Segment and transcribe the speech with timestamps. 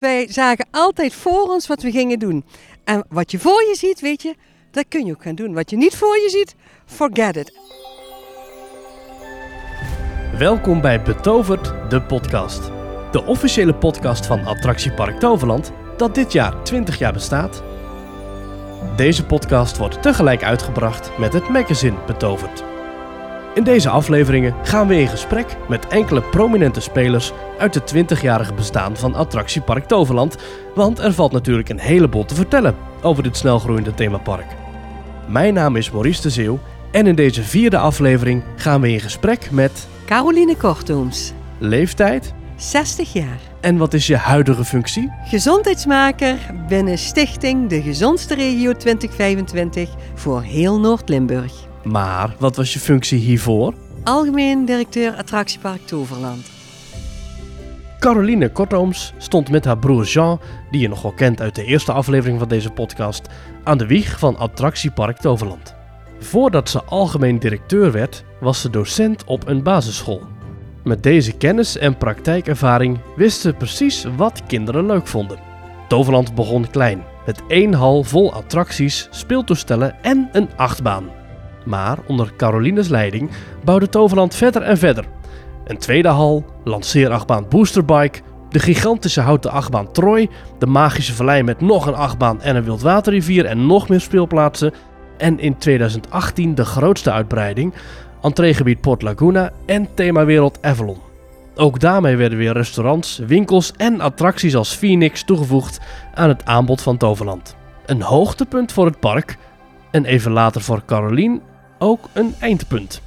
[0.00, 2.44] Wij zagen altijd voor ons wat we gingen doen.
[2.84, 4.34] En wat je voor je ziet, weet je,
[4.70, 5.54] dat kun je ook gaan doen.
[5.54, 6.54] Wat je niet voor je ziet,
[6.86, 7.52] forget it.
[10.38, 12.70] Welkom bij Betoverd, de podcast.
[13.10, 17.62] De officiële podcast van Attractiepark Toverland, dat dit jaar 20 jaar bestaat.
[18.96, 22.69] Deze podcast wordt tegelijk uitgebracht met het magazine Betoverd.
[23.54, 28.96] In deze afleveringen gaan we in gesprek met enkele prominente spelers uit het 20-jarige bestaan
[28.96, 30.36] van Attractiepark Toverland,
[30.74, 34.46] want er valt natuurlijk een heleboel te vertellen over dit snelgroeiende themapark.
[35.28, 36.58] Mijn naam is Maurice de Zeeuw
[36.90, 43.40] en in deze vierde aflevering gaan we in gesprek met Caroline Kortooms, leeftijd 60 jaar.
[43.60, 45.12] en wat is je huidige functie?
[45.24, 46.36] Gezondheidsmaker
[46.68, 51.68] binnen Stichting De Gezondste Regio 2025 voor heel Noord-Limburg.
[51.84, 53.74] Maar wat was je functie hiervoor?
[54.04, 56.50] Algemeen directeur Attractiepark Toverland.
[57.98, 61.92] Caroline Kortooms stond met haar broer Jean, die je nog wel kent uit de eerste
[61.92, 63.28] aflevering van deze podcast,
[63.64, 65.74] aan de wieg van Attractiepark Toverland.
[66.18, 70.22] Voordat ze algemeen directeur werd, was ze docent op een basisschool.
[70.84, 75.38] Met deze kennis en praktijkervaring wist ze precies wat kinderen leuk vonden.
[75.88, 81.19] Toverland begon klein, met één hal vol attracties, speeltoestellen en een achtbaan.
[81.64, 83.30] Maar onder Carolines leiding
[83.64, 85.04] bouwde Toverland verder en verder.
[85.64, 91.86] Een tweede hal, lanceerachtbaan Boosterbike, de gigantische houten achtbaan Troy, de magische vallei met nog
[91.86, 94.72] een achtbaan en een wildwaterrivier en nog meer speelplaatsen.
[95.16, 97.74] En in 2018 de grootste uitbreiding,
[98.22, 100.98] entreegebied Port Laguna en themawereld Avalon.
[101.54, 105.80] Ook daarmee werden weer restaurants, winkels en attracties als Phoenix toegevoegd
[106.14, 107.56] aan het aanbod van Toverland.
[107.86, 109.36] Een hoogtepunt voor het park
[109.90, 111.40] en even later voor Caroline
[111.80, 113.02] ook een eindpunt.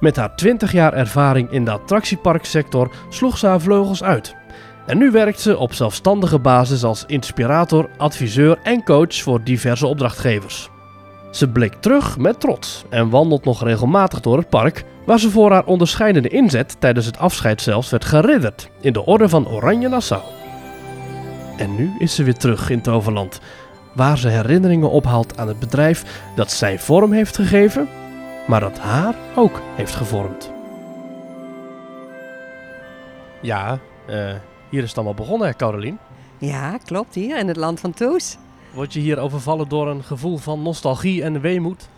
[0.00, 4.34] Met haar 20 jaar ervaring in de attractieparksector sloeg ze haar vleugels uit.
[4.86, 10.70] En nu werkt ze op zelfstandige basis als inspirator, adviseur en coach voor diverse opdrachtgevers.
[11.30, 15.52] Ze blikt terug met trots en wandelt nog regelmatig door het park, waar ze voor
[15.52, 20.22] haar onderscheidende inzet tijdens het afscheid zelfs werd geridderd in de orde van Oranje Nassau.
[21.56, 23.40] En nu is ze weer terug in Toverland,
[24.00, 27.88] waar ze herinneringen ophaalt aan het bedrijf dat zij vorm heeft gegeven,
[28.46, 30.50] maar dat haar ook heeft gevormd.
[33.42, 34.34] Ja, eh,
[34.70, 35.98] hier is het allemaal begonnen, hè, Carolien.
[36.38, 38.36] Ja, klopt, hier in het land van Toos.
[38.74, 41.88] Word je hier overvallen door een gevoel van nostalgie en weemoed?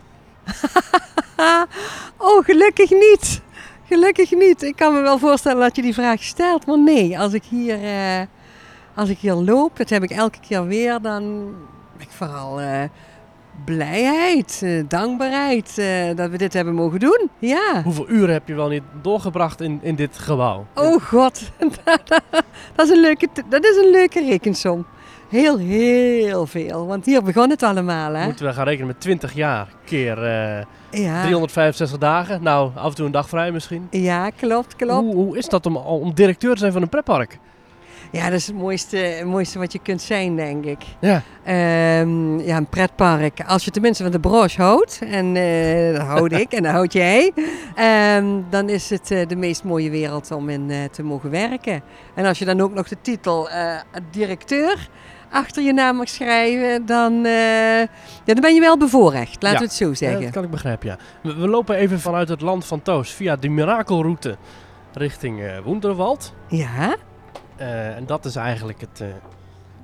[2.17, 3.41] oh, gelukkig niet.
[3.87, 4.63] Gelukkig niet.
[4.63, 6.65] Ik kan me wel voorstellen dat je die vraag stelt.
[6.65, 8.25] Maar nee, als ik hier, eh,
[8.93, 11.53] als ik hier loop, dat heb ik elke keer weer, dan
[12.03, 12.83] ik vooral eh,
[13.65, 17.29] blijheid, eh, dankbaarheid eh, dat we dit hebben mogen doen.
[17.39, 17.81] Ja.
[17.83, 20.65] Hoeveel uren heb je wel niet doorgebracht in, in dit gebouw?
[20.73, 21.51] Oh god,
[22.75, 24.85] dat, is een leuke, dat is een leuke rekensom.
[25.29, 26.87] Heel, heel veel.
[26.87, 28.25] Want hier begon het allemaal, hè?
[28.25, 30.65] Moeten we gaan rekenen met 20 jaar keer eh,
[31.03, 32.43] Ja, 365 dagen?
[32.43, 33.87] Nou, af en toe een dag vrij misschien.
[33.89, 34.99] ja klopt, klopt.
[34.99, 37.39] Hoe, hoe is dat om, om directeur te zijn van een pretpark?
[38.13, 40.83] Ja, dat is het mooiste, het mooiste wat je kunt zijn, denk ik.
[40.99, 43.41] Ja, Ehm, ja, een pretpark.
[43.47, 46.93] Als je tenminste van de broche houdt, en eh, dat houd ik en dat houd
[46.93, 47.31] jij,
[47.75, 51.83] ehm, dan is het eh, de meest mooie wereld om in eh, te mogen werken.
[52.15, 53.49] En als je dan ook nog de titel
[54.11, 54.89] directeur
[55.31, 57.87] achter je naam mag schrijven, dan, ja,
[58.25, 59.57] dan ben je wel bevoorrecht, laten Ja.
[59.57, 60.21] we het zo Ja, zeggen.
[60.21, 60.97] dat kan ik begrijpen, ja.
[61.23, 64.37] We, we lopen even vanuit het land van Toos via de mirakelroute
[64.93, 66.33] richting Woenderwald.
[66.47, 66.95] Ja,
[67.95, 69.07] en dat is eigenlijk het, eh,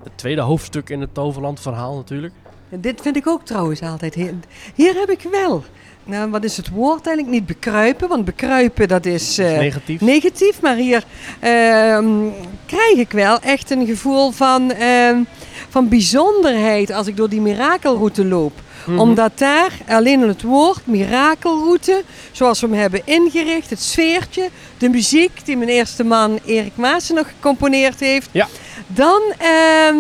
[0.04, 2.34] het tweede hoofdstuk in het Toverland verhaal natuurlijk.
[2.70, 4.14] En dit vind ik ook trouwens altijd.
[4.16, 4.34] Hier,
[4.76, 5.64] hier heb ik wel.
[6.04, 7.36] Nou, wat is het woord eigenlijk?
[7.36, 9.36] Niet bekruipen, want bekruipen dat is...
[9.36, 10.02] Dat is eh, negatief.
[10.02, 11.04] negatief, maar hier
[11.40, 12.08] ehm,
[12.66, 15.24] krijg ik wel echt een gevoel van, ehm,
[15.70, 18.54] van bijzonderheid als ik door die mirakelroute loop.
[18.86, 19.00] Mhm.
[19.00, 25.46] Omdat daar alleen het woord mirakelroute, zoals we hem hebben ingericht, het sfeertje, de muziek
[25.46, 28.48] die mijn eerste man Erik Maassen nog gecomponeerd heeft, Ja.
[28.88, 29.96] dan, ehm,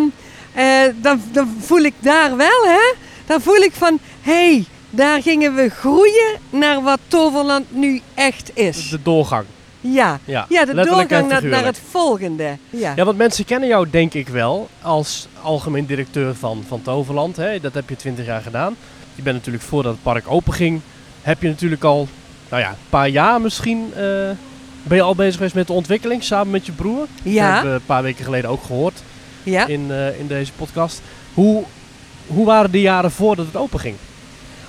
[0.54, 2.94] eh, dan, dan voel ik daar wel, hè?
[3.25, 8.51] Dan voel ik van, hé, hey, daar gingen we groeien naar wat Toverland nu echt
[8.54, 8.89] is.
[8.89, 9.45] De doorgang.
[9.81, 12.58] Ja, Ja, ja de doorgang naar, naar het volgende.
[12.70, 12.94] Ja.
[12.96, 17.36] Ja, want mensen kennen jou denk ik wel als algemeen directeur van, van Toverland.
[17.36, 17.60] Hè?
[17.60, 18.76] Dat heb je 20 jaar gedaan.
[19.16, 20.81] Je bent natuurlijk voordat het park open ging,
[21.22, 22.08] heb je natuurlijk al,
[22.50, 24.02] nou ja, een paar jaar misschien, eh,
[24.84, 27.00] ben je al bezig geweest met de ontwikkeling samen met je broer.
[27.24, 29.04] Dat Ja, hebben we een paar weken geleden ook gehoord
[29.44, 29.68] ja.
[29.68, 31.02] in, eh, in deze podcast.
[31.34, 31.64] Hoe,
[32.28, 33.96] hoe waren de jaren voordat het open ging?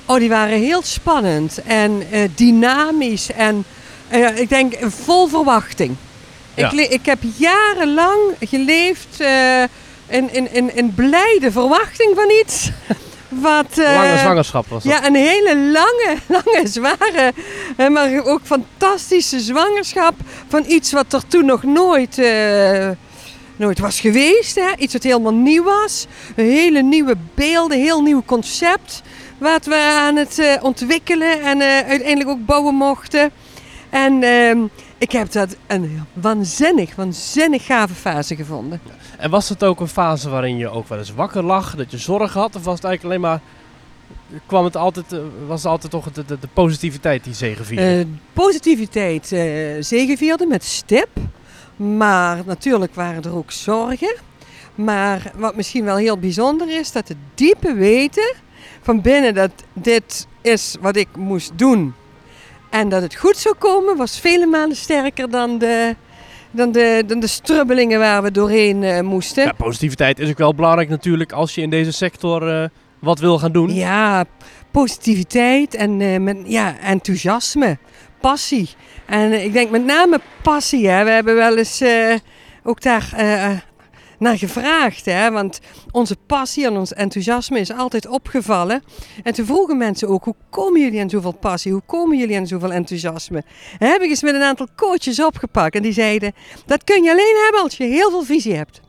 [0.05, 3.65] Oh, die waren heel spannend en eh, dynamisch en
[4.11, 5.97] eh, ik denk vol verwachting.
[6.55, 6.89] Ik, Ja.
[6.89, 9.63] ik heb jarenlang geleefd eh,
[10.07, 12.71] in, in, in, in blijde verwachting van iets.
[13.29, 14.93] Wat, eh, Lange zwangerschap was dat.
[14.93, 17.33] Ja, een hele lange, lange, zware,
[17.91, 20.15] maar ook fantastische zwangerschap
[20.49, 22.17] van iets wat er toen nog nooit,
[23.57, 24.55] nooit was geweest.
[24.55, 24.77] Hè?
[24.77, 26.07] Iets wat helemaal nieuw was.
[26.37, 29.03] Een hele nieuwe beelden, heel nieuw concept
[29.39, 33.31] wat we aan het ontwikkelen en uiteindelijk ook bouwen mochten.
[33.91, 34.59] En ehm,
[34.99, 38.81] ik heb dat een waanzinnig, waanzinnig gave fase gevonden.
[39.19, 41.99] En was het ook een fase waarin je ook wel eens wakker lag, dat je
[41.99, 42.57] zorgen had?
[42.57, 43.41] Of was het eigenlijk alleen maar...
[44.47, 47.99] Kwam het altijd, eh, was het altijd toch de, de, de positiviteit die zegevierde?
[47.99, 49.43] Eh, positiviteit eh
[49.81, 51.09] zegevierde met stip.
[51.77, 54.15] Maar natuurlijk waren er ook zorgen.
[54.75, 58.35] Maar wat misschien wel heel bijzonder is, dat het diepe weten
[58.81, 61.95] van binnen dat dit is wat ik moest doen.
[62.71, 65.97] En dat het goed zou komen, was vele malen sterker dan de,
[66.51, 69.45] dan de, dan de strubbelingen waar we doorheen eh, moesten.
[69.45, 72.69] ja, positiviteit is ook wel belangrijk natuurlijk als je in deze sector eh,
[72.99, 73.75] wat wil gaan doen.
[73.75, 74.25] Ja,
[74.71, 77.79] positiviteit en eh, met, ja, enthousiasme,
[78.21, 78.69] passie.
[79.07, 80.89] En ik denk met name passie.
[80.89, 81.05] Hè.
[81.05, 81.85] We hebben wel eens
[82.63, 83.13] ook daar
[84.21, 85.05] naar gevraagd.
[85.05, 85.31] Hè.
[85.31, 88.83] Want onze passie en ons enthousiasme is altijd opgevallen.
[89.23, 91.73] En toen vroegen mensen ook, hoe komen jullie aan zoveel passie?
[91.73, 93.43] Hoe komen jullie aan zoveel enthousiasme?
[93.79, 95.75] En heb ik eens met een aantal coaches opgepakt.
[95.75, 96.33] En die zeiden,
[96.67, 98.81] dat kun je alleen hebben als je heel veel visie hebt.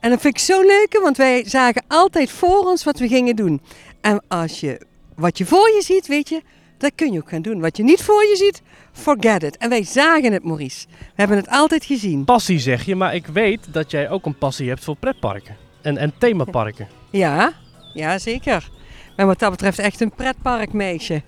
[0.00, 3.36] En dat vind ik zo leuk, want wij zagen altijd voor ons wat we gingen
[3.36, 3.60] doen.
[4.00, 4.80] En als je
[5.16, 6.42] wat je voor je ziet, weet je,
[6.78, 7.60] dat kun je ook gaan doen.
[7.60, 8.62] Wat je niet voor je ziet,
[9.00, 9.56] forget it.
[9.56, 10.86] En wij zagen het, Maurice.
[10.88, 12.24] We hebben het altijd gezien.
[12.24, 15.56] Passie zeg je, maar ik weet dat jij ook een passie hebt voor pretparken.
[15.82, 16.88] En, en themaparken.
[17.10, 17.52] Ja,
[17.94, 18.68] ja zeker.
[19.16, 21.22] Ben wat dat betreft echt een pretparkmeisje.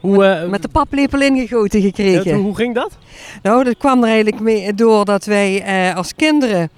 [0.00, 2.34] Hoe, eh, Met de paplepel ingegoten gekregen.
[2.34, 2.98] hoe, hoe ging dat?
[3.42, 6.70] Nou, dat kwam er eigenlijk mee doordat wij eh, als kinderen,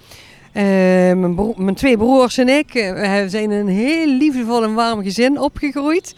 [0.53, 2.93] eh, mijn, mijn twee broers en ik, eh,
[3.23, 6.15] we zijn in een heel liefdevol en warm gezin opgegroeid.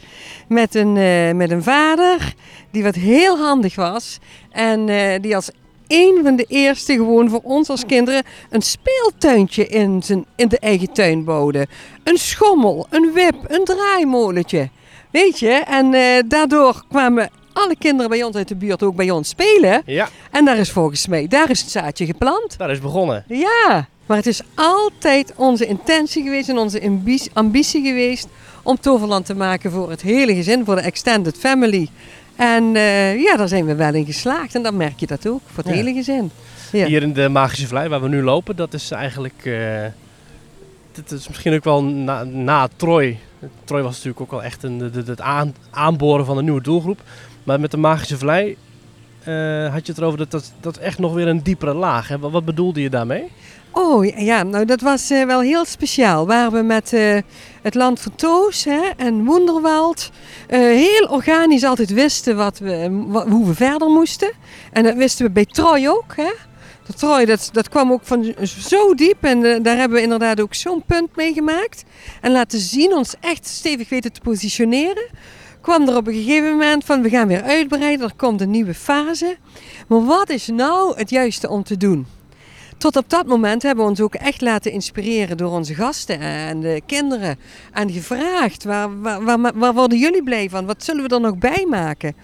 [0.48, 2.34] Met een, eh, met een vader
[2.70, 4.18] die wat heel handig was.
[4.50, 4.86] En
[5.20, 5.50] die als
[5.86, 10.58] een van de eerste gewoon voor ons als kinderen een speeltuintje in, zijn, in de
[10.58, 11.66] eigen tuin bouwde.
[12.04, 14.68] Een schommel, een wip, een draaimolentje.
[15.10, 15.90] Weet je, en
[16.28, 19.82] daardoor kwamen alle kinderen bij ons uit de buurt ook bij ons spelen.
[19.86, 22.58] Ja, En daar is volgens mij, daar is het zaadje geplant.
[22.58, 23.24] daar is begonnen.
[23.28, 28.28] Ja, maar het is altijd onze intentie geweest en onze ambi- ambitie geweest
[28.62, 31.88] om Toverland te maken voor het hele gezin, voor de extended family.
[32.36, 35.40] En eh, ja, daar zijn we wel in geslaagd en dan merk je dat ook,
[35.46, 35.78] voor het Ja.
[35.78, 36.30] hele gezin.
[36.72, 36.86] Ja.
[36.86, 39.44] Hier in de Magische Vlei, waar we nu lopen, dat is eigenlijk...
[39.44, 39.84] eh
[40.92, 43.18] dit is misschien ook wel na, na Troy.
[43.64, 46.62] Troy was natuurlijk ook wel echt een, de- de- het aan, aanboren van een nieuwe
[46.62, 47.00] doelgroep.
[47.44, 48.56] Maar met de Magische Vlei
[49.24, 52.08] eh, had je het erover dat dat, dat echt nog weer een diepere laag.
[52.08, 52.18] Hè?
[52.18, 53.24] Wat, wat bedoelde je daarmee?
[53.74, 56.26] Oh ja, nou dat was eh, wel heel speciaal.
[56.26, 57.18] Waar we met eh,
[57.62, 60.10] het land van Toos hè, en Wonderwald
[60.48, 64.32] eh, heel organisch altijd wisten wat we, hoe we verder moesten.
[64.72, 66.16] En dat wisten we bij Troy ook.
[66.16, 66.30] Hè.
[66.86, 70.54] De Troy, dat, dat kwam ook van zo diep en daar hebben we inderdaad ook
[70.54, 71.84] zo'n punt mee gemaakt.
[72.20, 75.10] En laten zien, ons echt stevig weten te positioneren.
[75.60, 78.74] Kwam er op een gegeven moment van we gaan weer uitbreiden, er komt een nieuwe
[78.74, 79.36] fase.
[79.88, 82.06] Maar wat is nou het juiste om te doen?
[82.82, 86.60] Tot op dat moment hebben we ons ook echt laten inspireren door onze gasten en
[86.60, 87.38] de kinderen.
[87.72, 90.66] En gevraagd, waar, waar, waar, worden jullie blij van?
[90.66, 92.16] Wat zullen we er nog bij maken?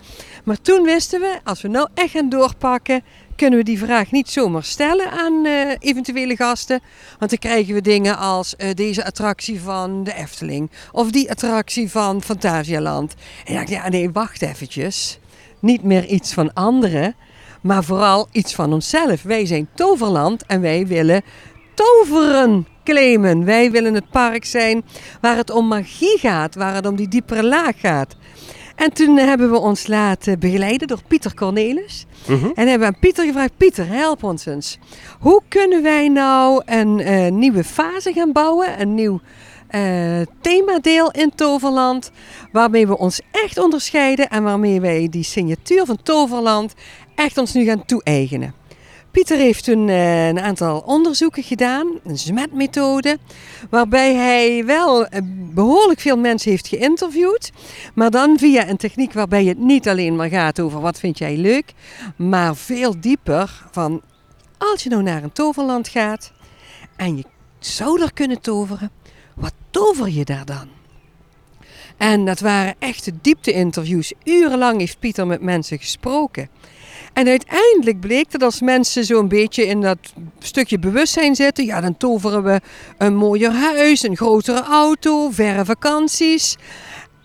[0.45, 3.03] Maar toen wisten we, als we nou echt gaan doorpakken,
[3.37, 6.81] kunnen we die vraag niet zomaar stellen aan eh, eventuele gasten.
[7.19, 10.71] Want dan krijgen we dingen als eh, deze attractie van de Efteling.
[10.93, 13.13] Of die attractie van Fantasialand.
[13.13, 15.19] En dan dacht ik, ja nee, wacht eventjes.
[15.61, 17.15] Niet meer iets van anderen
[17.69, 19.23] maar vooral iets van onszelf.
[19.23, 21.23] Wij zijn Toverland en wij willen
[21.75, 23.45] toveren claimen.
[23.45, 24.85] Wij willen het park zijn
[25.21, 28.17] waar het om magie gaat, waar het om die diepere laag gaat.
[28.77, 32.07] En toen hebben we ons laten begeleiden door Pieter Cornelis.
[32.55, 34.79] En hebben we aan Pieter gevraagd: Pieter, help ons eens.
[35.19, 38.81] Hoe kunnen wij nou een eh, nieuwe fase gaan bouwen?
[38.81, 39.21] Een nieuw
[39.69, 42.11] eh, themadeel in Toverland.
[42.53, 46.75] Waarmee we ons echt onderscheiden en waarmee wij die signatuur van Toverland
[47.19, 48.55] echt ons nu gaan toe-eigenen.
[49.11, 53.19] Pieter heeft toen eh, een aantal onderzoeken gedaan, een SMET-methode,
[53.71, 55.21] waarbij hij wel eh,
[55.55, 57.53] behoorlijk veel mensen heeft geïnterviewd,
[57.95, 61.37] maar dan via een techniek waarbij het niet alleen maar gaat over wat vind jij
[61.37, 61.73] leuk,
[62.17, 64.03] maar veel dieper van
[64.59, 66.33] als je nou naar een toverland gaat
[66.97, 67.25] en je
[67.59, 68.91] zou er kunnen toveren,
[69.35, 70.69] wat tover je daar dan?
[71.97, 74.13] En dat waren echte diepte-interviews.
[74.25, 76.49] Urenlang heeft Pieter met mensen gesproken.
[77.13, 79.99] En uiteindelijk bleek dat als mensen zo'n beetje in dat
[80.39, 82.61] stukje bewustzijn zitten, ja, dan toveren we
[82.99, 86.57] een mooier huis, een grotere auto, verre vakanties.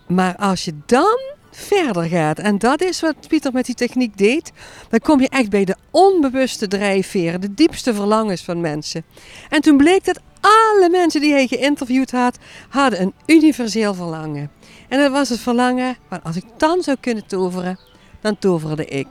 [0.06, 1.18] Maar als je dan
[1.50, 4.52] verder gaat, en dat is wat Pieter met die techniek deed,
[4.88, 9.04] dan kom je echt bij de onbewuste drijfveren, de diepste verlangens van mensen.
[9.48, 12.38] En toen bleek dat alle mensen die hij geïnterviewd had,
[12.68, 14.50] hadden een universeel verlangen.
[14.88, 17.78] En dat was het verlangen, van als ik dan zou kunnen toveren,
[18.20, 19.06] dan toverde ik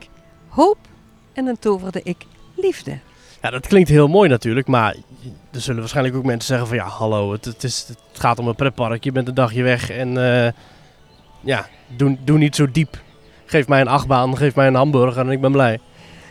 [0.56, 0.78] hoop
[1.34, 3.00] en dan toverde ik liefde.
[3.42, 4.96] Ja, dat klinkt heel mooi natuurlijk, maar
[5.52, 8.48] er zullen waarschijnlijk ook mensen zeggen van ja, hallo, het, het, is, het gaat om
[8.48, 10.52] een pretpark, je bent een dagje weg en eh,
[11.40, 13.02] ja, doe, doe niet zo diep.
[13.46, 15.80] Geef mij een achtbaan, geef mij een hamburger en ik ben blij.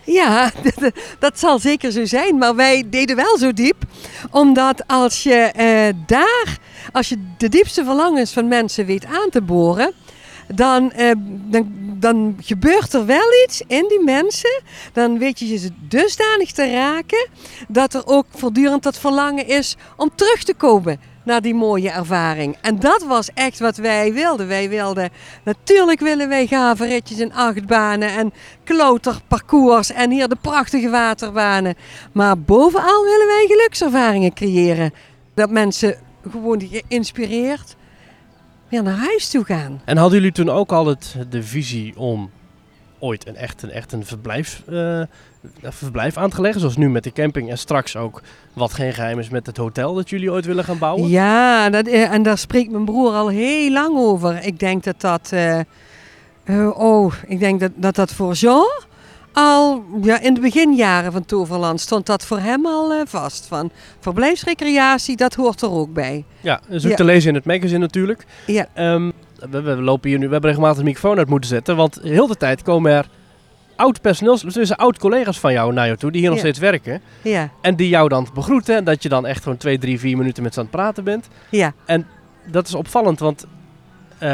[0.05, 2.39] Ja, dat, dat zal zeker zo zijn.
[2.39, 3.85] Maar wij deden wel zo diep.
[4.31, 6.59] Omdat als je eh, daar,
[6.93, 9.93] als je de diepste verlangens van mensen weet aan te boren.
[10.55, 14.63] Dan, eh, dan, dan gebeurt er wel iets in die mensen.
[14.93, 17.29] Dan weet je ze dusdanig te raken.
[17.69, 22.57] Dat er ook voortdurend dat verlangen is om terug te komen naar die mooie ervaring.
[22.61, 24.49] En dat was echt wat wij wilden.
[24.49, 25.11] Wij wilden,
[25.45, 28.33] natuurlijk willen wij gave ritjes en achtbanen en
[28.65, 31.75] klauterparcours en hier de prachtige waterbanen.
[32.13, 34.93] Maar bovenal willen wij gelukservaringen creëren.
[35.35, 35.97] Dat mensen
[36.31, 37.77] gewoon geïnspireerd
[38.73, 39.81] weer naar huis toe gaan.
[39.85, 42.31] En hadden jullie toen ook al het, de visie om
[42.99, 45.03] ooit een echt een, echt een verblijf, uh,
[45.63, 46.61] verblijf aan te leggen?
[46.61, 49.95] Zoals nu met de camping en straks ook, wat geen geheim is, met het hotel
[49.95, 51.09] dat jullie ooit willen gaan bouwen?
[51.09, 54.45] Ja, dat, eh, en daar spreekt mijn broer al heel lang over.
[54.45, 58.71] Ik denk dat dat, uh, oh, ik denk dat dat, dat voor Jean
[59.33, 63.47] al ja, in de beginjaren van Toverland stond dat voor hem al uh, vast.
[63.47, 63.71] Van
[64.01, 66.25] verblijfsrecreatie, dat hoort er ook bij.
[66.41, 66.97] Ja, dat is ook ja.
[66.97, 68.25] te lezen in het magazine natuurlijk.
[68.47, 68.67] Ja.
[68.77, 69.13] Um,
[69.51, 71.77] we, we, lopen hier nu, we hebben regelmatig een microfoon uit moeten zetten.
[71.77, 73.09] Want heel de tijd komen er
[73.77, 76.45] oud personeels, dus oud collega's van jou naar jou toe, die hier nog Ja.
[76.45, 77.03] steeds werken.
[77.23, 78.77] Ja, En die jou dan begroeten.
[78.77, 81.05] En dat je dan echt gewoon twee, drie, vier minuten met ze aan het praten
[81.05, 81.29] bent.
[81.51, 81.73] ja.
[82.47, 83.47] Dat is opvallend, want
[84.19, 84.29] eh,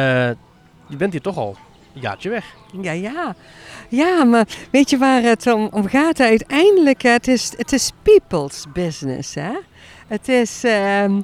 [0.89, 1.57] je bent hier toch al
[1.93, 2.45] jaartje weg.
[2.81, 3.35] Ja, ja.
[3.89, 6.21] Ja, maar weet je waar het om, gaat?
[6.21, 9.35] Uiteindelijk, het is, het is people's business.
[9.35, 9.53] Hè?
[10.07, 11.21] Het is, ehm,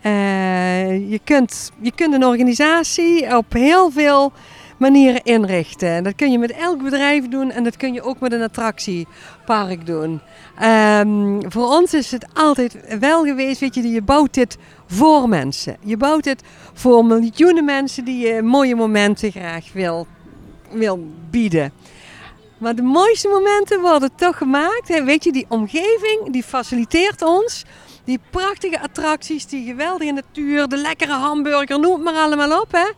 [0.00, 4.32] eh, je, kunt, je kunt een organisatie op heel veel
[4.82, 5.88] manieren inrichten.
[5.88, 8.42] En Dat kun je met elk bedrijf doen en dat kun je ook met een
[8.42, 10.20] attractiepark doen.
[10.58, 15.76] Ehm, voor ons is het altijd wel geweest, weet je, je bouwt dit voor mensen.
[15.80, 20.06] Je bouwt het voor miljoenen mensen die je mooie momenten graag wil,
[20.70, 21.72] wil bieden.
[22.58, 25.04] Maar de mooiste momenten worden toch gemaakt.
[25.04, 27.64] Weet je, die omgeving die faciliteert ons.
[28.04, 32.72] Die prachtige attracties, die geweldige natuur, de lekkere hamburger, noem het maar allemaal op.
[32.72, 32.90] Hè.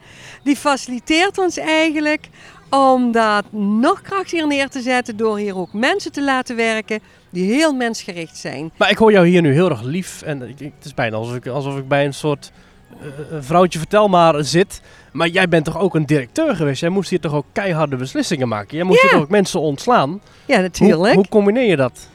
[0.44, 2.28] Die faciliteert ons eigenlijk
[2.70, 7.52] om dat nog krachtiger neer te zetten door hier ook mensen te laten werken die
[7.52, 8.70] heel mensgericht zijn.
[8.76, 10.22] Maar ik hoor jou hier nu heel erg lief.
[10.22, 12.52] En het is bijna alsof ik, alsof ik bij een soort
[13.00, 13.06] eh,
[13.40, 14.80] vrouwtje vertel maar zit.
[15.12, 16.80] Maar jij bent toch ook een directeur geweest?
[16.80, 18.76] Jij moest hier toch ook keiharde beslissingen maken?
[18.76, 19.08] Jij moest Ja.
[19.08, 20.20] hier toch ook mensen ontslaan?
[20.46, 21.14] Ja, Hoe, natuurlijk.
[21.14, 22.08] hoe combineer je dat?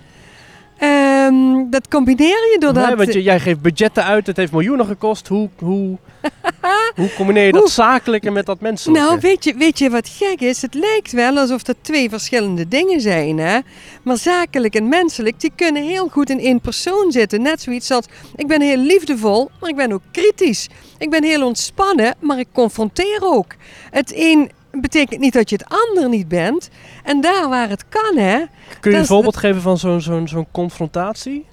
[0.80, 2.88] Ehm, dat combineer je doordat...
[2.88, 5.28] Nee, want je- jij geeft budgetten uit, het heeft miljoenen gekost.
[5.28, 5.98] Hoe, hoe,
[6.96, 7.70] hoe combineer je dat Hoe?
[7.72, 9.02] zakelijke met dat menselijke?
[9.06, 10.62] Nou, weet je, weet je wat gek is?
[10.62, 13.60] Het lijkt wel alsof dat twee verschillende dingen zijn, hè?
[14.04, 17.42] Maar zakelijk en menselijk, die kunnen heel goed in één persoon zitten.
[17.42, 18.06] Net zoiets als,
[18.36, 20.68] ik ben heel liefdevol, maar ik ben ook kritisch.
[20.98, 23.52] Ik ben heel ontspannen, maar ik confronteer ook.
[23.92, 26.70] Het een betekent niet dat je het ander niet bent.
[27.04, 28.44] En daar waar het kan, hè?
[28.80, 31.46] Kun je een voorbeeld geven van zo'n zo'n zo'n confrontatie?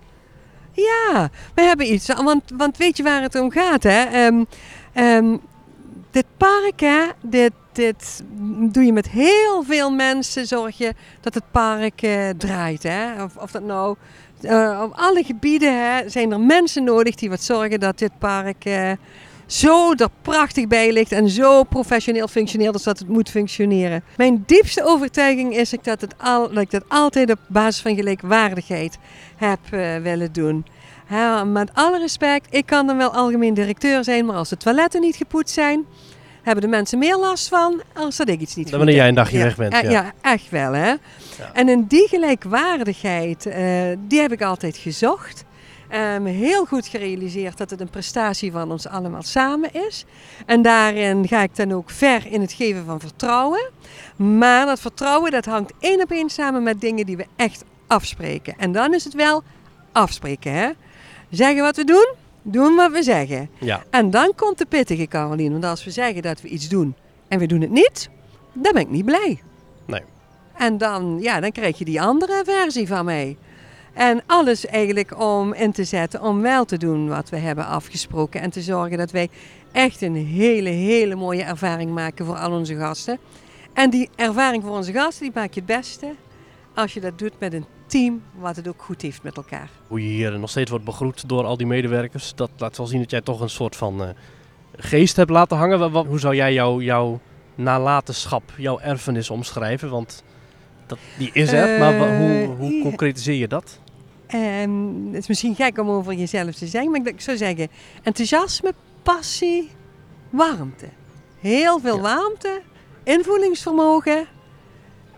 [0.72, 2.06] Ja, we hebben iets.
[2.22, 4.04] Want, want weet je waar het om gaat, hè?
[4.04, 4.44] Ehm,
[4.92, 5.36] ehm,
[6.10, 7.02] dit park, hè?
[7.20, 8.22] Dit, dit
[8.72, 10.46] doe je met heel veel mensen.
[10.46, 13.22] Zorg je dat het park eh, draait, hè?
[13.24, 13.96] Of, of dat nou...
[14.40, 18.64] eh, op alle gebieden hè, zijn er mensen nodig die wat zorgen dat dit park
[18.64, 18.92] eh,
[19.46, 24.04] zo er prachtig bij ligt en zo professioneel functioneert als dat het moet functioneren.
[24.16, 27.94] Mijn diepste overtuiging is ik dat, het al, dat ik dat altijd op basis van
[27.94, 28.98] gelijkwaardigheid
[29.36, 30.66] heb eh, willen doen.
[31.52, 35.16] Met alle respect, ik kan dan wel algemeen directeur zijn, maar als de toiletten niet
[35.16, 35.84] gepoetst zijn,
[36.42, 39.14] hebben de mensen meer last van als dat ik iets niet Dan wanneer jij een
[39.14, 39.90] dagje ja, weg bent, ja.
[39.90, 40.94] ja, echt wel hè.
[41.52, 43.62] En in die gelijkwaardigheid, eh,
[43.98, 45.44] die heb ik altijd gezocht.
[45.96, 50.04] Eh, me heel goed gerealiseerd dat het een prestatie van ons allemaal samen is.
[50.46, 53.70] En daarin ga ik dan ook ver in het geven van vertrouwen.
[54.16, 58.54] Maar dat vertrouwen dat hangt één op één samen met dingen die we echt afspreken.
[58.58, 59.42] En dan is het wel
[59.92, 60.70] afspreken hè.
[61.30, 62.08] Zeggen wat we doen,
[62.42, 63.50] doen wat we zeggen.
[63.58, 63.82] Ja.
[63.90, 65.50] En dan komt de pittige Caroline.
[65.50, 66.94] Want als we zeggen dat we iets doen
[67.28, 68.08] en we doen het niet,
[68.52, 69.40] dan ben ik niet blij.
[69.86, 70.02] Nee.
[70.56, 73.36] En dan, ja, dan krijg je die andere versie van mij.
[73.96, 78.40] En alles eigenlijk om in te zetten om wel te doen wat we hebben afgesproken.
[78.40, 79.28] En te zorgen dat wij
[79.72, 83.18] echt een hele, hele mooie ervaring maken voor al onze gasten.
[83.72, 86.14] En die ervaring voor onze gasten, die maak je het beste
[86.74, 89.70] als je dat doet met een team wat het ook goed heeft met elkaar.
[89.86, 93.00] Hoe je hier nog steeds wordt begroet door al die medewerkers, dat laat wel zien
[93.00, 94.08] dat jij toch een soort van uh,
[94.76, 95.90] geest hebt laten hangen.
[95.90, 97.20] Wat, hoe zou jij jou, jouw
[97.54, 99.90] nalatenschap, jouw erfenis omschrijven?
[99.90, 100.22] Want
[100.86, 103.80] dat, die is er, uh, maar hoe, hoe concretiseer je dat?
[104.36, 107.68] Um, het is misschien gek om over jezelf te zeggen, maar ik zou zeggen:
[108.02, 109.70] enthousiasme, passie,
[110.30, 110.88] warmte.
[111.40, 112.02] Heel veel ja.
[112.02, 112.60] warmte,
[113.04, 114.26] invoelingsvermogen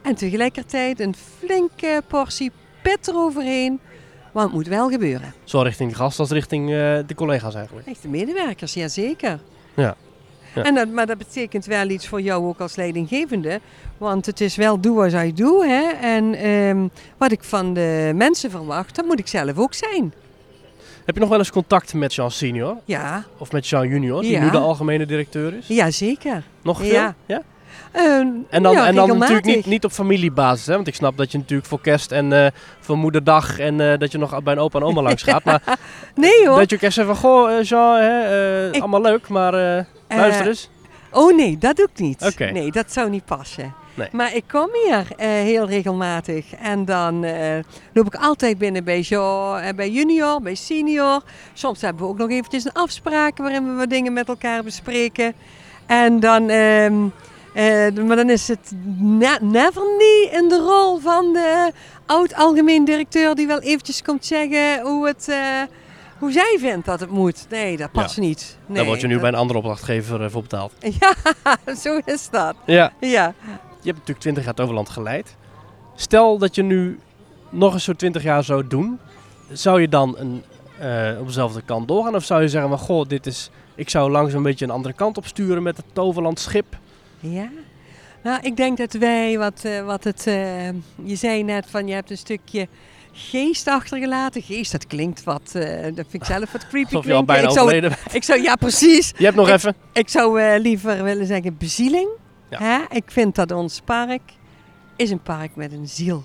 [0.03, 2.51] en tegelijkertijd een flinke portie
[2.83, 3.81] pit eroverheen.
[4.33, 5.35] Want het moet wel gebeuren.
[5.45, 7.87] Zo richting de gast als richting uh, de collega's eigenlijk.
[7.87, 9.41] Echt de medewerkers, ja zeker.
[9.75, 9.97] Ja.
[10.55, 10.63] ja.
[10.63, 13.61] En dat, maar dat betekent wel iets voor jou ook als leidinggevende.
[13.99, 15.67] Want het is wel doe als I doe.
[15.67, 16.07] Hè?
[16.07, 20.13] En um, wat ik van de mensen verwacht, dat moet ik zelf ook zijn.
[21.05, 22.77] Heb je nog wel eens contact met Jean Senior?
[22.85, 23.25] Ja.
[23.39, 24.41] Of met Jean Junior, die Ja.
[24.45, 25.67] nu de algemene directeur is?
[25.67, 26.43] Ja, zeker.
[26.63, 26.93] Nog veel?
[26.93, 27.15] Ja.
[27.27, 27.43] ja?
[27.97, 28.03] Uh,
[28.49, 30.75] En dan, ja, en dan natuurlijk niet, niet op familiebasis, hè?
[30.75, 32.51] want ik snap dat je natuurlijk voor kerst en eh,
[32.81, 35.45] voor moederdag en eh, dat je nog bij een opa en oma langs gaat.
[35.45, 35.63] Maar
[36.15, 36.59] Nee hoor.
[36.59, 39.53] dat je ook echt zegt van, goh eh, Jean, hè, allemaal leuk, maar
[40.09, 40.71] luister eens.
[41.13, 42.39] Oh nee, dat doe ik niet.
[42.53, 43.75] Nee, dat zou niet passen.
[43.99, 44.09] Nee.
[44.13, 46.55] Maar ik kom hier eh, heel regelmatig.
[46.55, 47.59] En dan eh,
[47.93, 51.23] loop ik altijd binnen bij, jo, eh, bij junior, bij senior.
[51.53, 55.33] Soms hebben we ook nog eventjes een afspraak waarin we wat dingen met elkaar bespreken.
[55.87, 56.95] En dan, ehm,
[57.55, 61.73] eh, maar dan is het ne- never niet in de rol van de
[62.07, 65.29] oud-algemeen directeur die wel eventjes komt zeggen hoe het...
[66.19, 67.47] hoe zij vindt dat het moet.
[67.49, 68.01] Nee, dat Ja.
[68.01, 68.57] past niet.
[68.67, 70.73] Nee, Daar word je nu dat- bij een andere opdrachtgever voor betaald.
[71.01, 71.15] Ja,
[71.75, 72.55] zo is dat.
[72.67, 72.93] Ja.
[73.01, 73.35] Ja.
[73.89, 75.37] Je hebt natuurlijk 20 jaar het Overland geleid.
[75.97, 76.99] Stel dat je nu
[77.51, 78.99] nog eens zo 20 jaar zou doen,
[79.53, 80.43] zou je dan een,
[80.79, 82.15] eh, op dezelfde kant doorgaan?
[82.15, 84.95] Of zou je zeggen, van, goh, dit is, ik zou langs een beetje een andere
[84.95, 86.79] kant op sturen met het Toverland schip?
[87.21, 87.49] Ja.
[88.23, 90.69] Nou, ik denk dat wij, wat, eh, wat het, eh,
[91.05, 92.69] je zei net van je hebt een stukje
[93.13, 94.43] geest achtergelaten.
[94.43, 97.27] Geest, dat klinkt wat, dat vind ik zelf wat creepy Alsof je al klinken.
[97.27, 99.13] bijna ik, zou, overleden ik zou, ja precies.
[99.17, 99.75] Je hebt nog Ik- even.
[99.93, 102.09] Ik zou liever willen zeggen bezieling.
[102.49, 102.79] Hè?
[102.91, 104.23] Ik vind dat ons park
[104.97, 106.25] is een park met een ziel.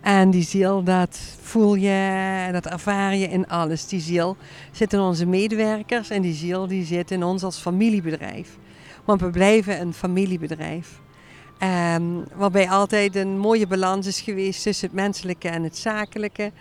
[0.00, 3.86] En die ziel, dat voel je, dat ervaar je in alles.
[3.86, 4.36] Die ziel
[4.72, 8.56] zit in onze medewerkers en die ziel die zit in ons als familiebedrijf.
[9.04, 11.00] Want we blijven een familiebedrijf.
[11.58, 12.02] Ehm,
[12.34, 16.52] waarbij altijd een mooie balans is geweest tussen het menselijke en het zakelijke.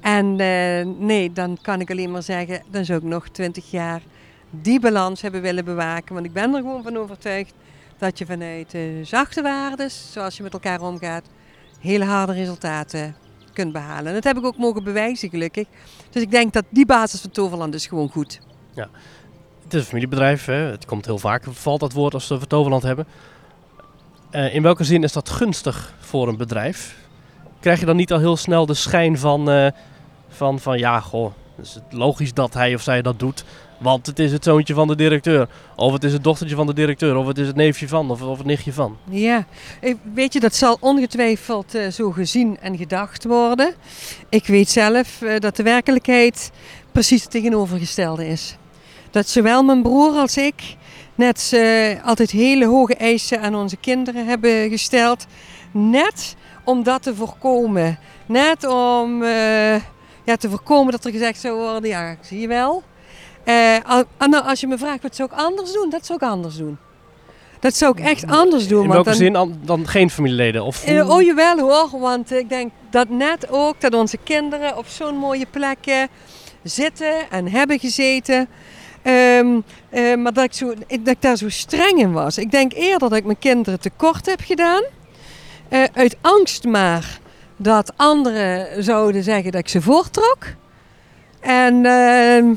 [0.00, 4.02] En eh, nee, dan kan ik alleen maar zeggen, dan zou ik nog twintig jaar
[4.50, 6.14] die balans hebben willen bewaken.
[6.14, 7.54] Want ik ben er gewoon van overtuigd
[7.98, 11.24] dat je vanuit zachte waardes, zoals je met elkaar omgaat,
[11.80, 13.16] hele harde resultaten
[13.52, 14.06] kunt behalen.
[14.06, 15.66] En dat heb ik ook mogen bewijzen, gelukkig.
[16.10, 18.40] Dus ik denk dat die basis van Toverland is gewoon goed.
[18.74, 20.54] Het is een familiebedrijf, hè.
[20.54, 23.06] het komt heel vaak, valt dat woord als we over Toverland hebben.
[24.30, 26.96] Eh, in welke zin is dat gunstig voor een bedrijf?
[27.60, 29.66] Krijg je dan niet al heel snel de schijn van, eh,
[30.28, 31.32] van, van ja, goh,
[31.62, 33.44] is het logisch dat hij of zij dat doet,
[33.78, 35.48] want het is het zoontje van de directeur.
[35.76, 38.22] Of het is het dochtertje van de directeur, of het is het neefje van, of,
[38.22, 38.96] of het nichtje van.
[39.10, 39.46] Ja,
[39.80, 43.74] eh, weet je, dat zal ongetwijfeld eh, zo gezien en gedacht worden.
[44.28, 46.50] Ik weet zelf eh, dat de werkelijkheid
[46.92, 48.56] precies het tegenovergestelde is.
[49.10, 50.76] Dat zowel mijn broer als ik
[51.14, 55.26] net eh, altijd hele hoge eisen aan onze kinderen hebben gesteld.
[55.72, 57.98] Net om dat te voorkomen.
[58.26, 59.24] Net om
[60.24, 62.82] ja, te voorkomen dat er gezegd zou worden, ja, zie je wel.
[64.44, 65.90] Als je me vraagt, wat zou ik anders doen?
[65.90, 66.78] Dat zou ik anders doen.
[67.60, 68.82] Dat zou ik echt anders doen.
[68.82, 70.64] In want welke dan- zin an- dan geen familieleden?
[70.64, 74.86] Of eh, oh jawel hoor, want ik denk dat net ook dat onze kinderen op
[74.86, 76.08] zo'n mooie plekken
[76.62, 78.48] zitten en hebben gezeten.
[79.02, 82.38] Ehm, eh, maar dat ik, zo, dat ik daar zo streng in was.
[82.38, 84.82] Ik denk eerder dat ik mijn kinderen tekort heb gedaan.
[85.68, 87.18] Eh, uit angst maar
[87.56, 90.38] dat anderen zouden zeggen dat ik ze voortrok.
[91.40, 92.54] En ehm,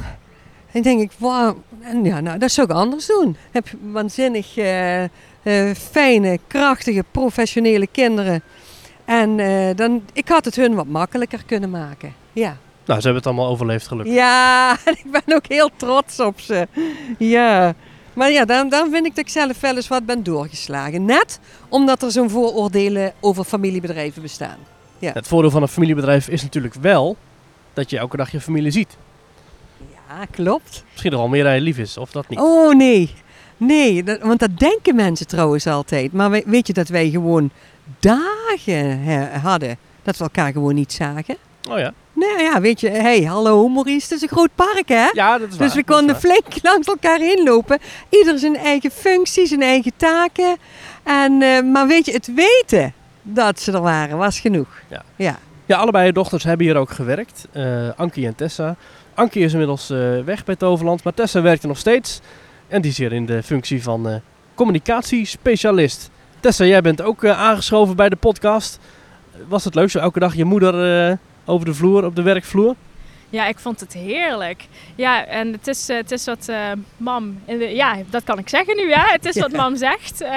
[0.71, 3.29] ik denk ik, wauw, en ja, nou, dat zou ik anders doen.
[3.29, 5.09] Ik heb waanzinnig eh, eh,
[5.75, 8.41] fijne, krachtige, professionele kinderen.
[9.05, 12.13] En eh, dan, ik had het hun wat makkelijker kunnen maken.
[12.33, 14.13] Ja, Nou, ze hebben het allemaal overleefd gelukkig.
[14.13, 16.67] ja en ik ben ook heel trots op ze.
[17.17, 17.75] Ja.
[18.13, 21.05] Maar ja, dan, dan vind ik dat ik zelf wel eens wat ben doorgeslagen.
[21.05, 24.57] Net omdat er zo'n vooroordelen over familiebedrijven bestaan.
[24.99, 27.17] Het voordeel van een familiebedrijf is natuurlijk wel
[27.73, 28.97] dat je elke dag je familie ziet.
[30.09, 30.83] Ja, klopt.
[30.91, 32.39] Misschien nog wel meer dan je lief is, of dat niet.
[32.39, 33.13] Oh nee,
[33.57, 36.13] nee, dat, want dat denken mensen trouwens altijd.
[36.13, 37.49] Maar we- weet je dat wij gewoon
[37.99, 39.77] dagen hadden.
[40.03, 41.37] Dat we elkaar gewoon niet zagen.
[41.69, 41.93] Oh ja.
[42.13, 45.07] Nou ja, weet je, hey, hallo Maurice, het is een groot park hè?
[45.13, 45.67] Ja, dat is waar.
[45.67, 47.79] Dus we konden flink langs elkaar heen lopen.
[48.09, 50.57] Ieder zijn eigen functie, zijn eigen taken.
[51.03, 54.67] En, eh, maar weet je, het weten dat ze er waren, was genoeg.
[54.89, 55.03] Ja.
[55.15, 55.39] ja.
[55.65, 57.47] Ja, allebei je dochters hebben hier ook gewerkt.
[57.51, 58.75] Eh Ankie en Tessa.
[59.19, 62.19] Ankie is inmiddels eh, weg bij Toverland, maar Tessa werkt er nog steeds.
[62.67, 64.15] En die is hier in de functie van eh,
[64.53, 66.09] communicatiespecialist.
[66.39, 68.79] Tessa, jij bent ook eh, aangeschoven bij de podcast.
[69.47, 72.75] Was het leuk zo elke dag je moeder over de vloer, op de werkvloer?
[73.29, 74.67] Ja, ik vond het heerlijk.
[74.95, 77.41] Ja, en het is, eh, het is wat eh, mam...
[77.57, 79.05] Ja, dat kan ik zeggen nu, ja.
[79.05, 80.21] Het is wat mam zegt.
[80.21, 80.29] Eh,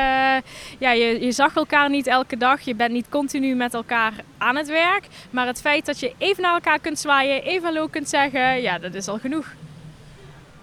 [0.78, 2.60] ja, je, je zag elkaar niet elke dag.
[2.60, 5.06] Je bent niet continu met elkaar aan het werk.
[5.30, 8.62] Maar het feit dat je even naar elkaar kunt zwaaien, even hallo kunt zeggen...
[8.62, 9.46] Ja, dat is al genoeg.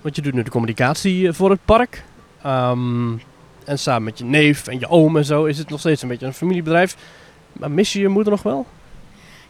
[0.02, 2.04] Want je doet nu de communicatie voor het park.
[2.44, 3.12] Ehm,
[3.66, 6.08] en samen met je neef en je oom en zo is het nog steeds een
[6.08, 6.96] beetje een familiebedrijf.
[7.54, 8.66] Maar mis je je moeder nog wel?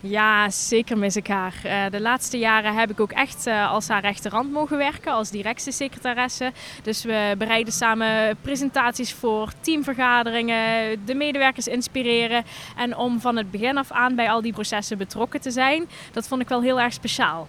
[0.01, 1.53] Ja, zeker mis ik haar.
[1.63, 5.29] Eh, de laatste jaren heb ik ook echt eh, als haar rechterhand mogen werken, als
[5.29, 6.51] directiesecretaresse.
[6.83, 12.43] Dus we bereiden samen presentaties voor, teamvergaderingen, de medewerkers inspireren.
[12.77, 16.27] En om van het begin af aan bij al die processen betrokken te zijn, dat
[16.27, 17.47] vond ik wel heel erg speciaal.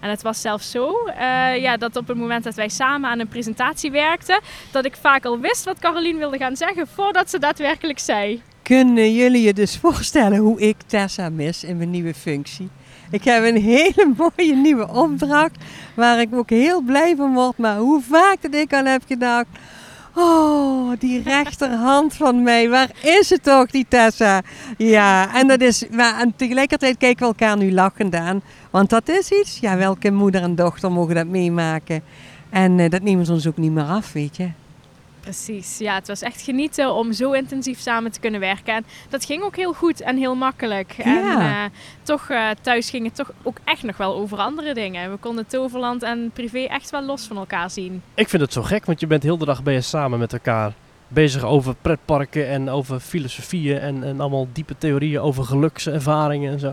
[0.00, 3.18] En het was zelfs zo eh, ja, dat op het moment dat wij samen aan
[3.18, 7.38] een presentatie werkten, dat ik vaak al wist wat Caroline wilde gaan zeggen voordat ze
[7.38, 8.42] daadwerkelijk zei.
[8.62, 12.68] Kunnen jullie je dus voorstellen hoe ik Tessa mis in mijn nieuwe functie?
[13.10, 15.56] Ik heb een hele mooie nieuwe opdracht
[15.94, 17.58] waar ik ook heel blij van word.
[17.58, 19.46] Maar hoe vaak dat ik al heb gedacht...
[20.14, 24.42] Oh, die rechterhand van mij, waar is het toch, die Tessa?
[24.76, 28.42] Ja, en, dat is, maar, en tegelijkertijd kijken we elkaar nu lachend aan.
[28.70, 32.02] Want dat is iets, ja, welke moeder en dochter mogen dat meemaken?
[32.50, 34.48] En eh, dat nemen ze ons ook niet meer af, weet je.
[35.22, 38.74] Precies, ja, het was echt genieten om zo intensief samen te kunnen werken.
[38.74, 40.94] En dat ging ook heel goed en heel makkelijk.
[40.98, 41.64] En Ja.
[41.64, 41.70] eh,
[42.02, 45.10] toch eh, thuis ging het toch ook echt nog wel over andere dingen.
[45.10, 48.02] We konden Toverland en privé echt wel los van elkaar zien.
[48.14, 50.32] Ik vind het zo gek, want je bent heel de dag ben je samen met
[50.32, 50.72] elkaar
[51.08, 56.68] bezig over pretparken en over filosofieën en, en allemaal diepe theorieën over gelukservaringen en zo.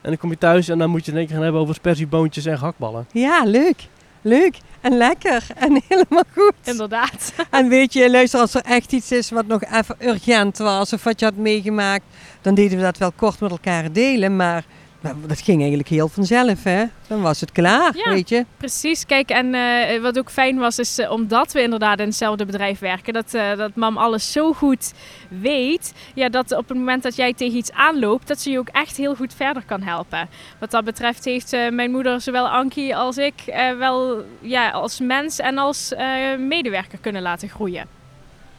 [0.00, 1.62] En dan kom je thuis en dan moet je het in één keer gaan hebben
[1.62, 3.06] over spersieboontjes en gakballen.
[3.12, 3.88] Ja, leuk.
[4.26, 6.54] Leuk en lekker en helemaal goed.
[6.64, 7.32] Inderdaad.
[7.50, 11.04] En weet je, luister, als er echt iets is wat nog even urgent was of
[11.04, 12.04] wat je had meegemaakt,
[12.40, 14.36] dan deden we dat wel kort met elkaar delen.
[14.36, 14.64] Maar
[15.04, 16.84] nou, dat ging eigenlijk heel vanzelf, hè?
[17.06, 18.10] Dan was het klaar, Ja.
[18.12, 18.44] weet je.
[18.56, 22.44] Precies, kijk, en eh, wat ook fijn was, is eh, omdat we inderdaad in hetzelfde
[22.44, 24.92] bedrijf werken, dat, eh, dat mam alles zo goed
[25.28, 28.68] weet, ja, dat op het moment dat jij tegen iets aanloopt, dat ze je ook
[28.68, 30.28] echt heel goed verder kan helpen.
[30.58, 35.00] Wat dat betreft heeft eh, mijn moeder, zowel Ankie als ik, eh, wel ja, als
[35.00, 36.06] mens en als eh,
[36.38, 37.86] medewerker kunnen laten groeien.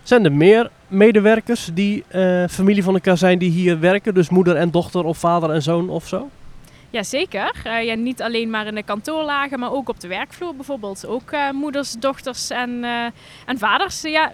[0.03, 4.13] Zijn er meer medewerkers die eh, familie van elkaar zijn die hier werken?
[4.13, 6.29] Dus moeder en dochter of vader en zoon of zo?
[6.95, 11.05] Jazeker, uh, ja, niet alleen maar in de kantoorlagen, maar ook op de werkvloer bijvoorbeeld.
[11.07, 13.05] Ook eh, moeders, dochters en, eh,
[13.45, 14.01] en vaders.
[14.01, 14.33] Ja,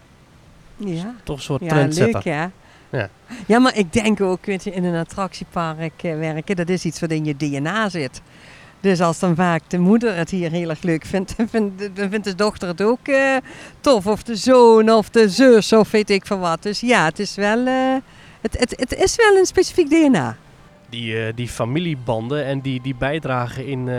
[0.78, 2.13] Ja, Toch een soort ja trendsetter.
[2.13, 2.52] leuk, ja.
[2.89, 3.10] Ja.
[3.47, 7.12] Ja, maar ik denk ook, weet je, in een attractiepark werken, dat is iets wat
[7.12, 8.21] in je DNA zit.
[8.80, 11.47] Dus als dan vaak de moeder het hier heel erg leuk vindt, dan
[12.10, 13.36] vindt, de dochter het ook eh,
[13.80, 14.08] tof.
[14.08, 16.63] Of de zoon of de zus of weet ik van wat.
[16.63, 17.95] Dus ja, het is wel, eh,
[18.41, 20.38] het, het, het is wel een specifiek DNA.
[20.92, 23.96] Die, eh, die familiebanden en die, die bijdragen in eh,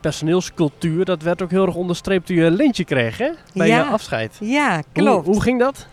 [0.00, 3.30] personeelscultuur, dat werd ook heel erg onderstreept toen je een lintje kreeg, hè?
[3.54, 3.76] Bij Ja.
[3.76, 4.36] je afscheid.
[4.40, 5.26] Ja, klopt.
[5.26, 5.86] hoe ging dat?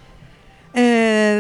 [0.72, 0.84] Eh,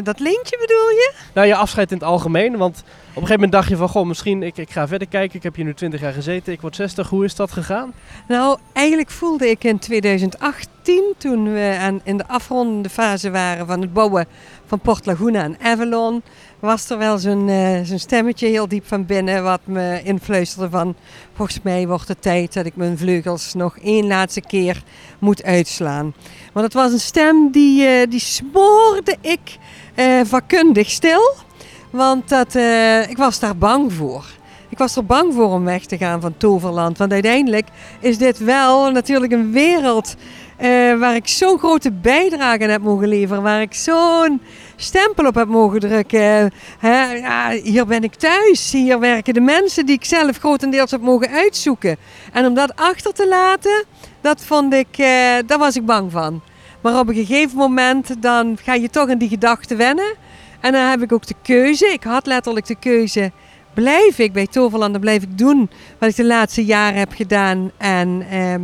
[0.03, 1.13] dat lintje bedoel je?
[1.33, 4.05] Nou, je afscheid in het algemeen, want op een gegeven moment dacht je van, goh,
[4.05, 5.35] misschien ik, ik ga verder kijken.
[5.37, 7.09] Ik heb hier nu 20 jaar gezeten, ik word 60.
[7.09, 7.93] Hoe is dat gegaan?
[8.27, 13.81] Nou, eigenlijk voelde ik in 2018, toen we aan, in de afrondende fase waren van
[13.81, 14.25] het bouwen
[14.65, 16.21] van Port Laguna en Avalon,
[16.65, 20.95] was er wel zo'n eh, zo'n stemmetje heel diep van binnen wat me influisterde van,
[21.35, 24.83] volgens mij wordt het tijd dat ik mijn vleugels nog één laatste keer
[25.19, 26.13] moet uitslaan.
[26.53, 29.57] Want het was een stem die, eh, die smoorde ik
[29.95, 31.33] eh, vakkundig stil,
[31.89, 32.55] want dat,
[33.09, 34.25] ik was daar bang voor.
[34.69, 36.97] Ik was er bang voor om weg te gaan van Toverland.
[36.97, 37.67] Want uiteindelijk
[37.99, 40.15] is dit wel natuurlijk een wereld
[40.57, 43.43] eh, waar ik zo'n grote bijdrage aan heb mogen leveren.
[43.43, 44.41] Waar ik zo'n
[44.75, 46.51] stempel op heb mogen drukken.
[46.81, 48.71] Ja, hier ben ik thuis.
[48.71, 51.97] Hier werken de mensen die ik zelf grotendeels heb mogen uitzoeken.
[52.31, 53.83] En om dat achter te laten,
[54.21, 55.07] dat vond ik, eh,
[55.45, 56.41] daar was ik bang van.
[56.81, 60.15] Maar op een gegeven moment dan ga je toch aan die gedachten wennen.
[60.59, 61.85] En dan heb ik ook de keuze.
[61.85, 63.31] Ik had letterlijk de keuze
[63.75, 67.71] blijf ik bij Toverland, dan blijf ik doen wat ik de laatste jaren heb gedaan.
[67.77, 68.61] En ehm,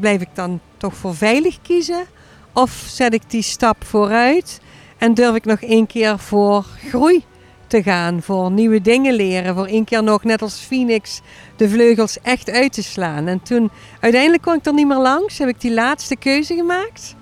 [0.00, 2.04] blijf ik dan toch voor veilig kiezen?
[2.52, 4.60] Of zet ik die stap vooruit
[4.98, 7.24] en durf ik nog één keer voor groei
[7.66, 11.20] te gaan, voor nieuwe dingen leren, voor één keer nog, net als Phoenix,
[11.56, 13.26] de vleugels echt uit te slaan.
[13.26, 13.70] En toen,
[14.00, 17.14] uiteindelijk kon ik er niet meer langs, heb ik die laatste keuze gemaakt.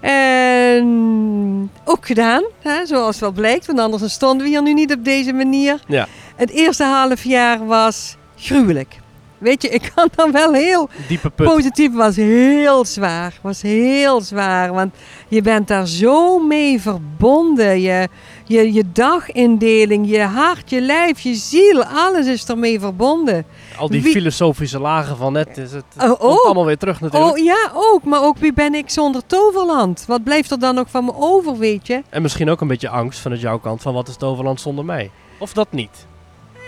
[0.00, 5.04] En ook gedaan, hè, zoals wel blijkt, want anders stonden we hier nu niet op
[5.04, 5.80] deze manier.
[5.86, 6.08] Ja.
[6.36, 8.98] Het eerste half jaar was gruwelijk.
[9.40, 11.46] Weet je, ik kan dan wel heel Diepe put.
[11.46, 13.38] positief was heel zwaar.
[13.42, 14.72] Was heel zwaar.
[14.72, 14.94] Want
[15.28, 17.80] je bent daar zo mee verbonden.
[17.80, 18.08] Je,
[18.44, 21.84] je, je dagindeling, je hart, je lijf, je ziel.
[21.84, 23.44] Alles is ermee verbonden.
[23.78, 25.58] Al die Wie- filosofische lagen van net.
[25.58, 26.44] Is het Oh, komt oh.
[26.44, 27.32] allemaal weer terug natuurlijk.
[27.38, 28.04] Oh ja, ook.
[28.04, 30.04] Maar ook wie ben ik zonder Toverland?
[30.06, 32.02] Wat blijft er dan nog van me over, weet je?
[32.08, 35.10] En misschien ook een beetje angst vanuit jouw kant van wat is Toverland zonder mij?
[35.38, 36.06] Of dat niet?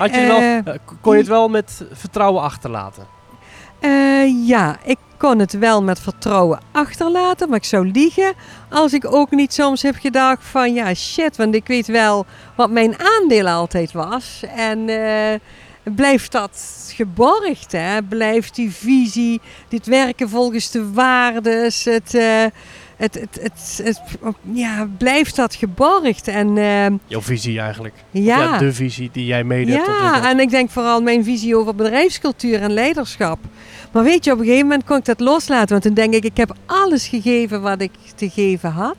[0.03, 0.39] Had je Eh, wel,
[0.75, 3.07] eh, kon je het wel met vertrouwen achterlaten?
[3.81, 8.33] Eh, ja, ik kon het wel met vertrouwen achterlaten, maar ik zou liegen
[8.71, 12.71] als ik ook niet soms heb gedacht van ja shit, want ik weet wel wat
[12.71, 14.43] mijn aandeel altijd was.
[14.57, 14.91] En
[15.83, 18.03] blijft dat geborgd, hè?
[18.03, 22.19] Blijft die visie, dit werken volgens de waardes, het,
[23.03, 24.01] het, het, het, het-
[24.53, 26.29] ja, blijft dat geborgd?
[26.29, 27.95] En eh, Jouw visie eigenlijk.
[28.11, 28.39] ja.
[28.43, 31.75] Ja, de visie die jij mede hebt Ja, en ik denk vooral mijn visie over
[31.75, 33.39] bedrijfscultuur en leiderschap.
[33.93, 35.69] Maar weet je, op een gegeven moment kon ik dat loslaten.
[35.69, 38.97] Want toen denk ik, ik heb alles gegeven wat ik te geven had.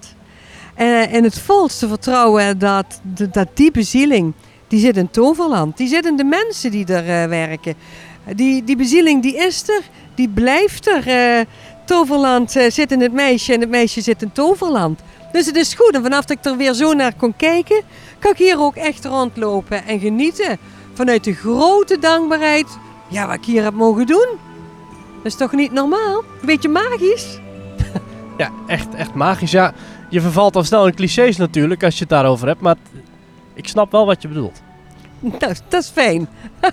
[0.75, 4.33] Eh, En het volste vertrouwen dat, dat, die bezieling,
[4.67, 5.77] die zit in Toverland.
[5.77, 7.73] Die zit in de mensen die er eh, werken.
[8.35, 9.81] Die, die bezieling, die is er.
[10.15, 11.07] Die blijft er.
[11.85, 14.99] Toverland eh, zit in het meisje en het meisje zit in Toverland.
[15.31, 15.95] Dus het is goed.
[15.95, 17.81] En vanaf dat ik er weer zo naar kon kijken,
[18.19, 20.57] kan ik hier ook echt rondlopen en genieten.
[20.93, 22.67] Vanuit de grote dankbaarheid,
[23.07, 24.27] ja, wat ik hier heb mogen doen.
[25.15, 26.23] Dat is toch niet normaal?
[26.39, 27.25] Een beetje magisch?
[28.37, 29.51] Ja, echt, echt magisch.
[29.51, 29.73] Ja,
[30.09, 32.61] je vervalt al snel in clichés natuurlijk als je het daarover hebt.
[32.61, 32.75] Maar
[33.53, 34.61] ik snap wel wat je bedoelt.
[35.19, 36.27] Nou, dat is fijn.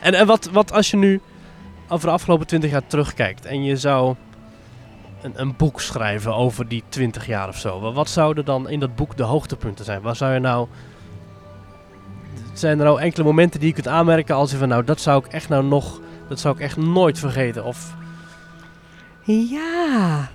[0.00, 1.20] En, en wat, wat als je nu
[1.92, 4.14] over de afgelopen 20 jaar terugkijkt en je zou
[5.22, 7.80] een, een boek schrijven over die 20 jaar of zo.
[7.80, 10.00] Wa- Wat zouden dan in dat boek de hoogtepunten zijn?
[10.02, 10.66] Waar zou je nou...
[12.52, 15.24] Zijn er nou enkele momenten die je kunt aanmerken als je van nou dat zou
[15.24, 16.00] ik echt nou nog...
[16.28, 17.64] Dat zou ik echt nooit vergeten.
[17.64, 17.94] Of
[19.24, 20.28] Ja,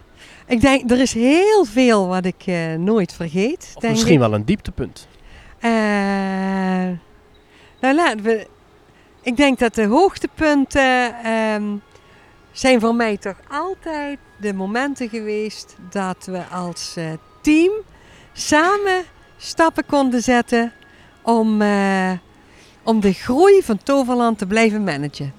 [0.46, 3.72] ik denk, er is heel veel wat ik eh, nooit vergeet.
[3.76, 4.20] Of misschien ik.
[4.20, 5.08] wel een dieptepunt.
[5.60, 5.70] Eh,
[7.82, 8.48] nou, laten we.
[9.28, 11.76] Ik denk dat de hoogtepunten ehm,
[12.52, 17.06] zijn voor mij toch altijd de momenten geweest dat we als eh,
[17.42, 17.72] team
[18.34, 19.04] samen
[19.38, 20.74] stappen konden zetten
[21.22, 22.12] om, eh,
[22.84, 25.34] om de groei van Toverland te blijven managen.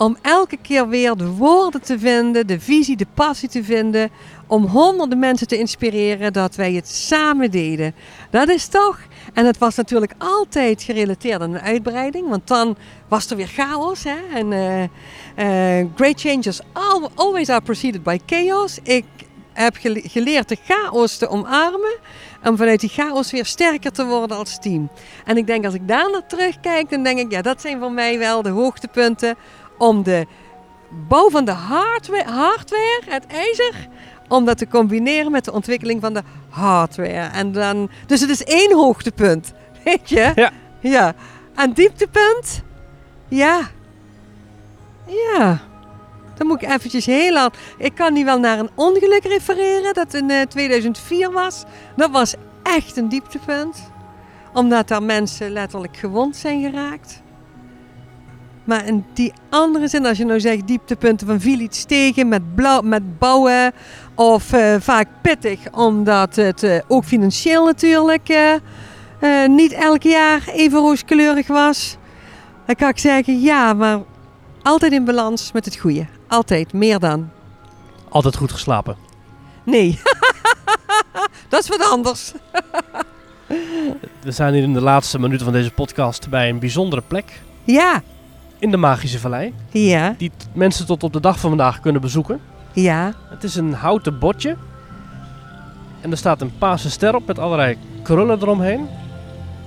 [0.00, 4.10] Om elke keer weer de woorden te vinden, de visie, de passie te vinden.
[4.46, 7.94] Om honderden mensen te inspireren dat wij het samen deden.
[8.30, 8.98] Dat is toch
[9.34, 12.76] en het was natuurlijk altijd gerelateerd aan een uitbreiding, want dan
[13.08, 14.04] was er weer chaos.
[14.04, 14.16] Hè?
[14.34, 14.82] En eh,
[15.80, 18.78] eh, great changes al- always are preceded by chaos.
[18.82, 19.04] Ik
[19.52, 21.96] heb gele- geleerd de chaos te omarmen
[22.40, 24.90] en vanuit die chaos weer sterker te worden als team.
[25.24, 27.92] En ik denk als ik daar naar terugkijk, dan denk ik, ja, dat zijn voor
[27.92, 29.36] mij wel de hoogtepunten
[29.80, 30.26] om de
[31.08, 33.88] bouw van de hardware, hardware het ijzer,
[34.28, 37.28] om dat te combineren met de ontwikkeling van de hardware.
[37.32, 39.52] En dan, dus het is één hoogtepunt,
[39.84, 40.32] weet je?
[40.34, 40.50] Ja.
[40.80, 41.14] Ja.
[41.54, 42.62] En dieptepunt?
[43.28, 43.60] Ja.
[45.06, 45.60] Ja.
[46.36, 47.56] Dan moet ik eventjes heel hard...
[47.78, 51.64] Ik kan nu wel naar een ongeluk refereren dat in eh, 2004 was.
[51.96, 53.90] Dat was echt een dieptepunt.
[54.52, 57.22] Omdat daar mensen letterlijk gewond zijn geraakt.
[58.70, 62.54] Maar in die andere zin, als je nou zegt dieptepunten van viel iets tegen met,
[62.54, 63.72] blauw, met bouwen
[64.14, 70.78] of eh, vaak pittig, omdat het eh, ook financieel natuurlijk eh, niet elk jaar even
[70.78, 71.96] rooskleurig was.
[72.66, 74.00] Dan kan ik zeggen, ja, maar
[74.62, 76.06] altijd in balans met het goede.
[76.28, 77.30] Altijd, meer dan.
[78.08, 78.96] Altijd goed geslapen.
[79.64, 79.98] Nee,
[81.48, 82.32] dat is wat anders.
[84.22, 87.40] We zijn hier in de laatste minuten van deze podcast bij een bijzondere plek.
[87.64, 88.02] Ja,
[88.60, 89.54] In de Magische Vallei.
[89.70, 92.40] ja, Die mensen tot op de dag van vandaag kunnen bezoeken.
[92.72, 93.12] ja.
[93.30, 94.56] Het is een houten bordje.
[96.00, 98.86] En er staat een paarse ster op met allerlei krullen eromheen.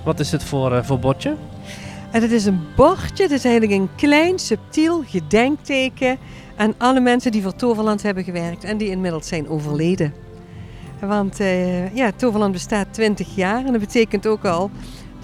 [0.04, 1.36] Wat is dit voor, eh, voor bordje?
[2.10, 6.18] En het is een bordje, het is eigenlijk een klein, subtiel gedenkteken
[6.56, 10.12] aan alle mensen die voor Toverland hebben gewerkt en die inmiddels zijn overleden.
[11.00, 14.70] Want eh, ja, Toverland bestaat 20 jaar en dat betekent ook al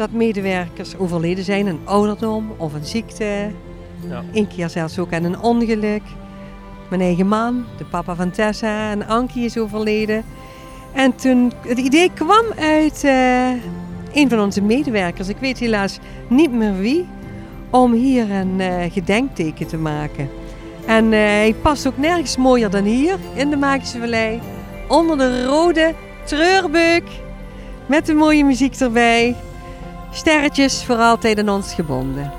[0.01, 3.51] dat medewerkers overleden zijn aan ouderdom of een ziekte.
[4.09, 4.23] Ja.
[4.33, 6.03] Eén keer zelfs ook aan een ongeluk.
[6.89, 10.25] Mijn eigen man, de papa van Tessa en Ankie is overleden.
[10.93, 13.51] En toen, het idee kwam uit, eh,
[14.13, 17.07] een van onze medewerkers, ik weet helaas niet meer wie,
[17.71, 20.29] om hier een uh, gedenkteken te maken.
[20.87, 24.41] En uh, hij past ook nergens mooier dan hier in de Magische Vallei.
[24.89, 27.05] Onder de rode treurbeuk.
[27.87, 29.37] Met de mooie muziek erbij.
[30.12, 32.33] Sterretjes voor altijd aan ons gebonden.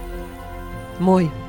[0.97, 1.40] Mooi.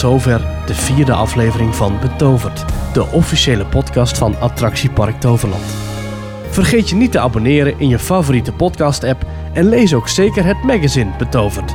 [0.00, 5.64] Zover de vierde aflevering van Betoverd, de officiële podcast van Attractiepark Toverland.
[6.50, 11.10] Vergeet je niet te abonneren in je favoriete podcast-app en lees ook zeker het magazine
[11.18, 11.74] Betoverd.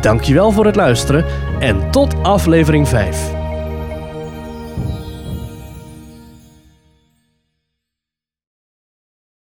[0.00, 1.24] Dankjewel voor het luisteren
[1.60, 3.43] en tot aflevering 5.